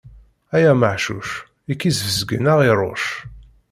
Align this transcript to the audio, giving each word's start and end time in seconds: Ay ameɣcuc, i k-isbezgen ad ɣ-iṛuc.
Ay 0.55 0.65
ameɣcuc, 0.71 1.29
i 1.71 1.73
k-isbezgen 1.79 2.49
ad 2.51 2.57
ɣ-iṛuc. 2.59 3.05